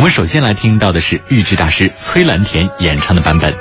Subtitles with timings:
[0.00, 3.54] 我们首先来听到的是豫剧大师崔兰田演唱的版本。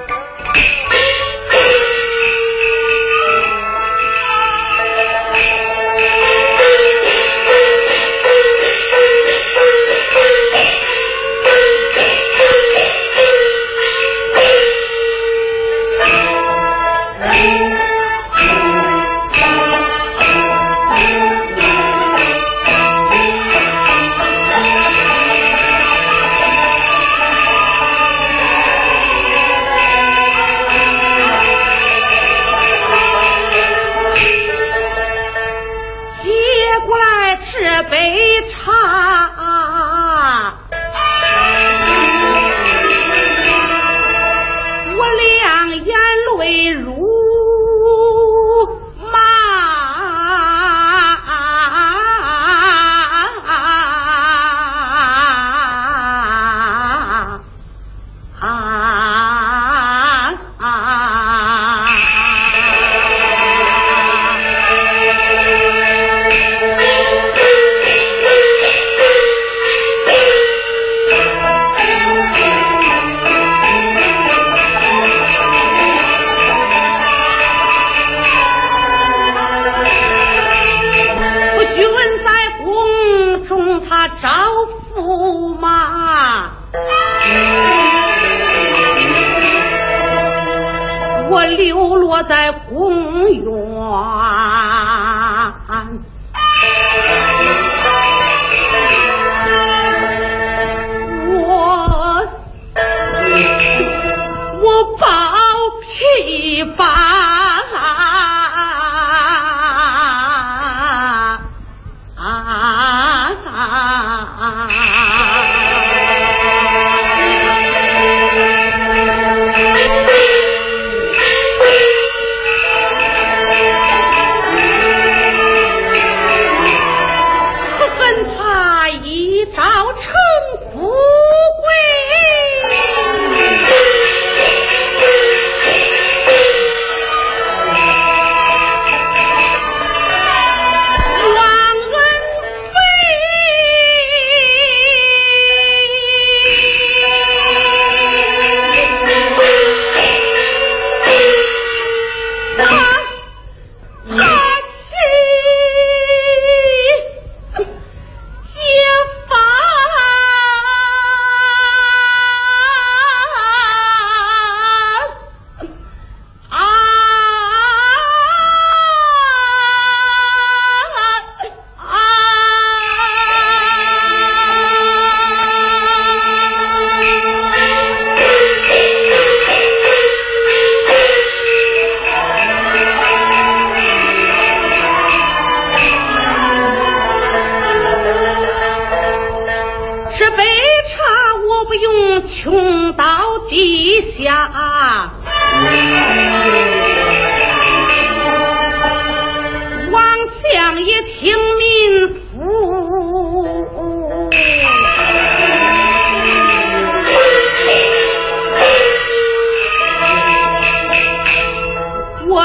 [106.65, 106.98] 把。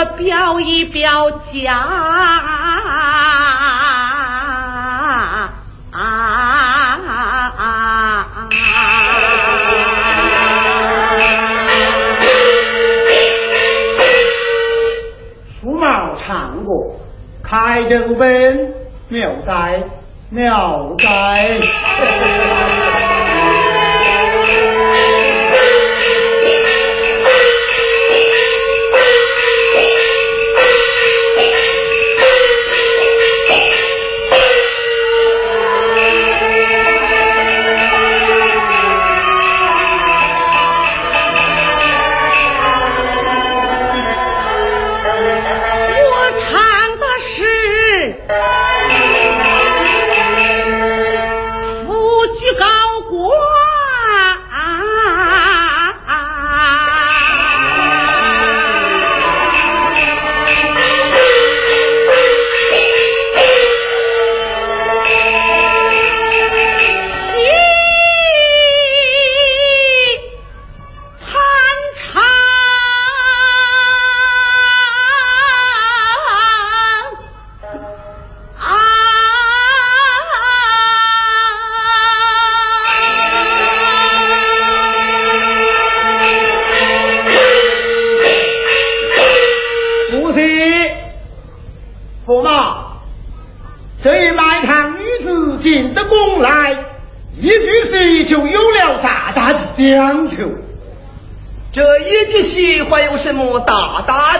[0.04, 1.84] 表一表家。
[16.26, 16.96] 唱过，
[17.42, 18.72] 开征奔，
[19.10, 19.84] 妙哉，
[20.30, 21.60] 妙哉。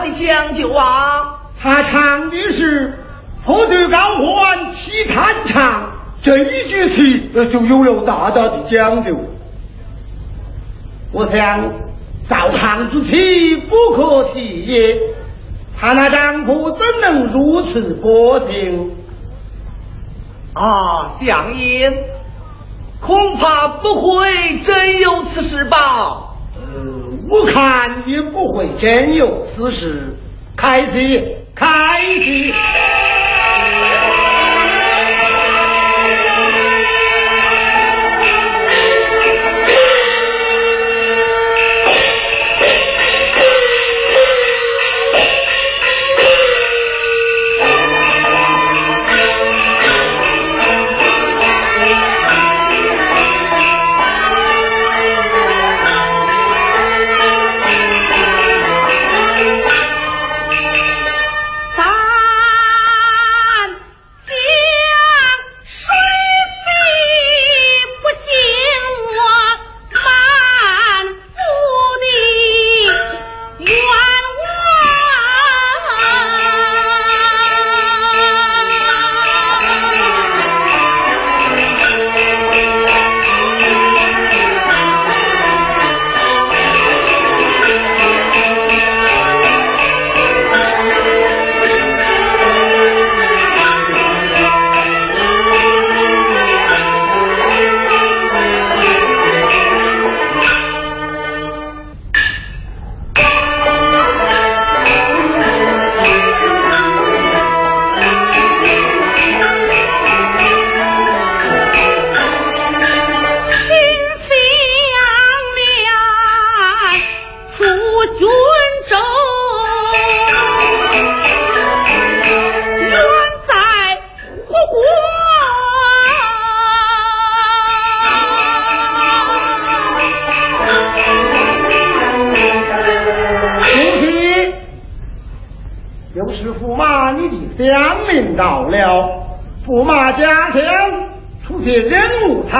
[0.04, 1.40] 的讲究啊？
[1.60, 2.98] 他唱的是
[3.44, 5.92] 破醉高欢喜弹唱，
[6.22, 9.16] 这一句戏就有了大大的讲究。
[11.12, 11.72] 我想
[12.28, 15.00] 赵胖之妻不可弃也，
[15.78, 18.90] 他那丈夫怎能如此薄情？
[20.54, 22.04] 啊，相爷，
[23.00, 26.34] 恐怕不会真有此事吧？
[26.56, 30.16] 嗯，我看也不会真有此事。
[30.56, 31.66] 开戏，开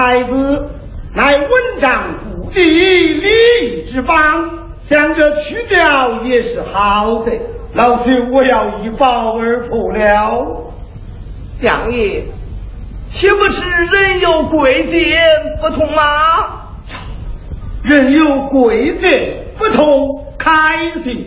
[0.05, 0.69] 孩子
[1.15, 3.27] 乃文章故地礼
[3.79, 7.31] 仪之邦，想着去掉也是好的。
[7.73, 10.71] 老子，我要一饱而破了。
[11.59, 12.23] 相爷，
[13.09, 15.17] 岂不是人有贵贱
[15.59, 16.03] 不同吗？
[17.81, 21.25] 人有贵贱不同，开心。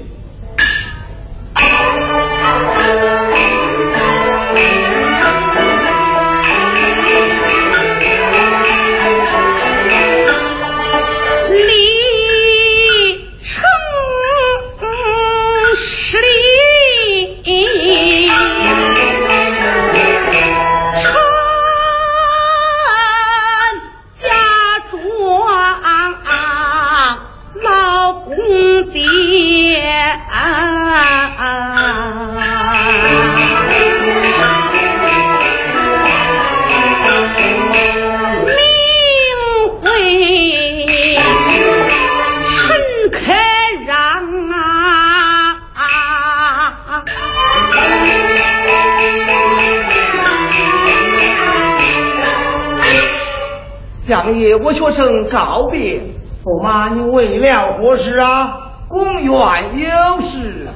[54.09, 56.01] 相爷，我学生告别。
[56.43, 58.55] 驸马，你为了何事啊？
[58.89, 60.69] 公园有事。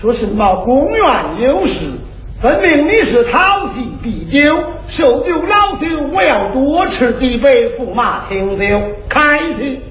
[0.00, 1.90] 说什么公园有事？
[2.40, 8.64] 分明你是讨戏必酒，受酒老朽，我要多吃几杯驸马清酒，
[9.08, 9.82] 开心。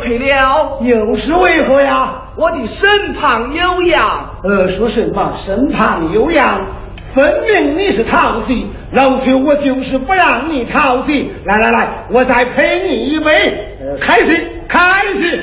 [0.00, 2.22] 能奉陪了，又是为何呀？
[2.36, 4.30] 我的身旁有羊。
[4.44, 6.60] 呃，说什么身旁有羊？
[7.14, 11.32] 分明你是讨喜，老朽我就是不让你讨喜。
[11.44, 15.40] 来来来，我再陪你一杯，开心开心。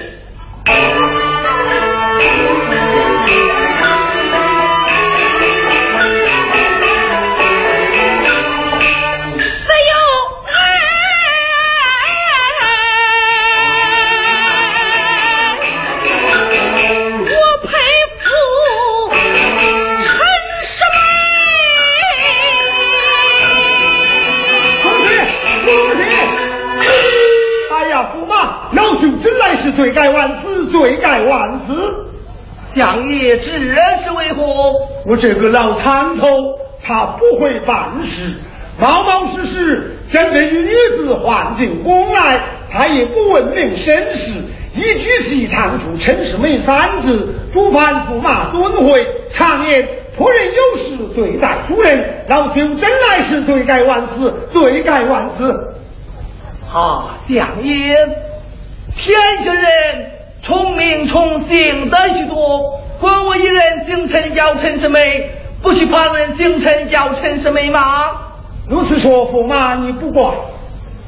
[30.70, 32.06] 罪该万死。
[32.74, 33.52] 相爷这
[34.04, 34.44] 是为何？
[35.06, 36.28] 我这个老参头，
[36.84, 38.34] 他不会办事，
[38.80, 44.32] 冒冒失失将这女子唤进宫来，他也不问明身世，
[44.76, 49.08] 一句戏唱出陈世美三字，主犯驸马尊讳。
[49.34, 55.74] 常言仆人有时罪在夫人，老朽真来是罪该万死，罪该万死。
[56.72, 57.96] 啊，相爷。
[58.96, 60.12] 天下人
[60.48, 65.30] 聪明聪醒的许多，管我一人京城叫陈世美，
[65.62, 67.82] 不许旁人京城叫陈世美吗？
[68.70, 70.32] 如此说，驸马你不怪，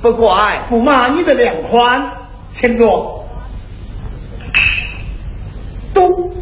[0.01, 0.65] 不怪。
[0.69, 2.11] 驸马你的量宽，
[2.59, 3.29] 请坐。
[5.93, 6.33] 都，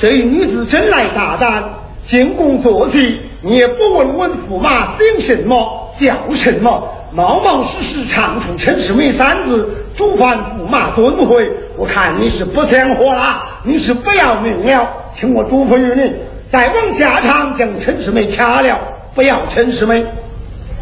[0.00, 1.70] 这女子真来大胆，
[2.04, 9.84] 进宫坐骑，你也不问问驸马姓什么，叫什么，冒冒失失唱出陈世美三字。
[9.96, 14.86] 主犯驸马尊回，我看你是不想活了，你是不要命了，
[15.18, 16.14] 请我嘱咐于你，
[16.52, 18.78] 再往下场将陈世美掐了，
[19.16, 20.06] 不要陈世美。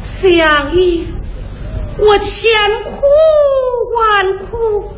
[0.05, 1.05] 相爷，
[1.99, 2.53] 我千
[2.85, 3.01] 苦
[3.97, 4.93] 万苦，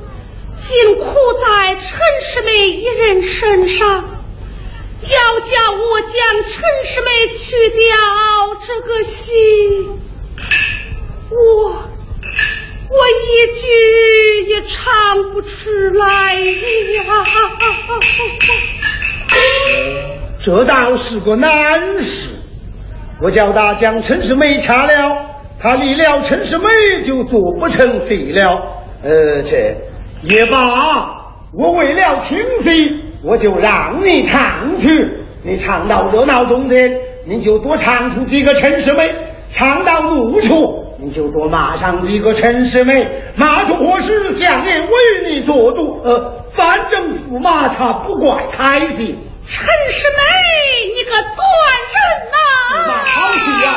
[0.57, 1.15] 尽苦
[1.47, 7.97] 在陈世美一人身上，要叫我将陈世美去掉
[8.67, 10.01] 这个心，
[11.31, 11.75] 我。
[12.91, 13.67] 我一句
[14.51, 17.05] 也唱不出来呀！
[20.43, 22.31] 这倒是个难事。
[23.21, 25.17] 我叫他将陈世美掐了，
[25.61, 26.65] 他离了陈世美
[27.05, 28.55] 就做不成戏了。
[29.03, 29.77] 呃，这
[30.23, 30.57] 也罢。
[31.53, 34.89] 我为了听戏，我就让你唱去。
[35.45, 36.91] 你唱到热闹中间，
[37.27, 39.11] 你就多唱出几个陈世美；
[39.53, 40.78] 唱到怒处。
[41.01, 44.89] 你就多骂上几个陈世美，骂出祸事，相爷为
[45.31, 46.03] 你做主。
[46.03, 49.17] 呃，反正驸马他不怪开心。
[49.47, 50.23] 陈世美，
[50.97, 51.23] 你个断
[51.95, 51.97] 人
[52.33, 52.37] 呐！
[53.05, 53.69] 好戏呀！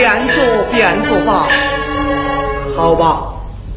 [0.00, 1.46] 边做边做吧，
[2.74, 3.34] 好吧，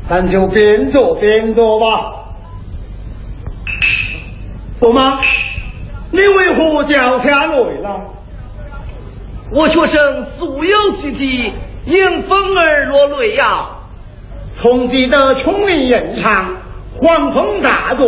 [0.08, 2.13] 咱就边做边做吧。
[4.80, 5.20] 驸马，
[6.12, 8.00] 你为何掉下泪了？
[9.51, 11.51] 我学生素有习题，
[11.88, 13.72] 迎风而落泪呀。
[14.56, 16.56] 从记得琼林宴上，
[17.01, 18.08] 黄风大作，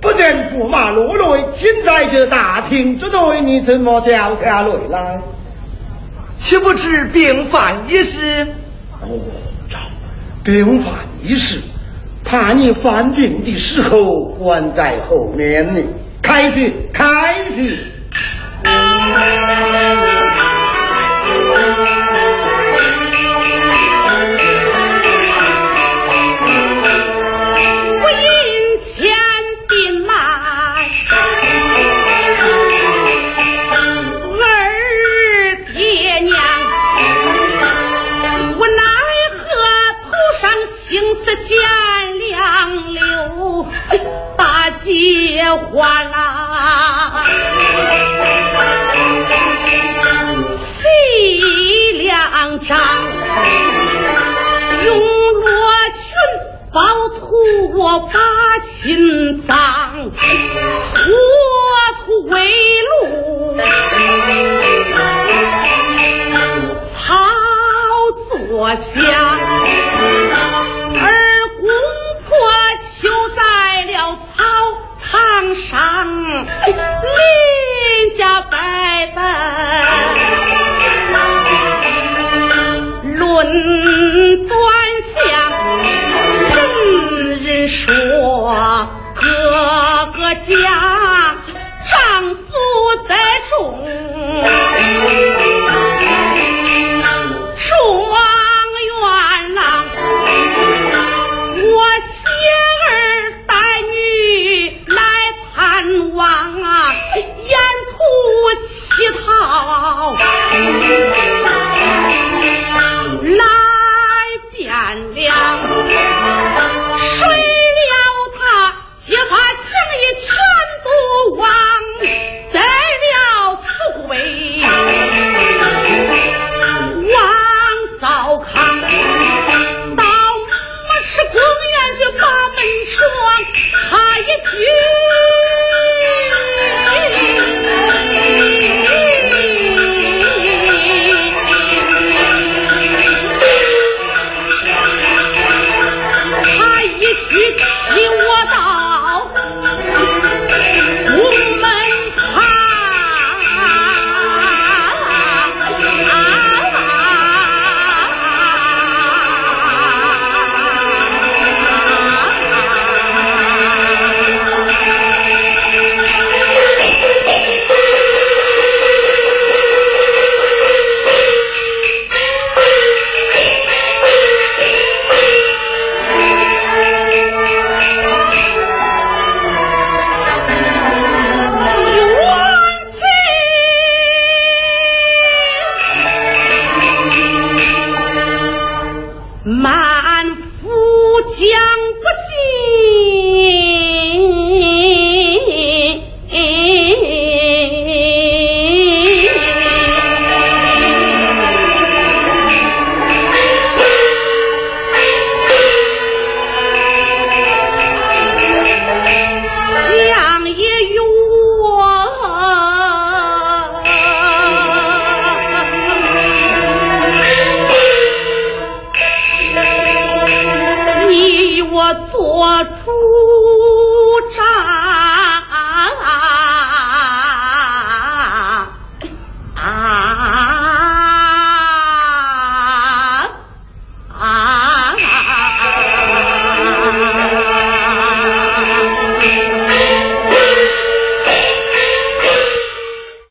[0.00, 5.18] 不见驸马落泪，仅在这大厅之内，你怎么掉下泪来？
[6.38, 8.46] 岂不知病犯一事？
[9.00, 9.18] 哦，
[10.44, 11.60] 病犯一事，
[12.24, 15.80] 怕你犯病的时候关在后面呢。
[16.22, 17.78] 开始，开始。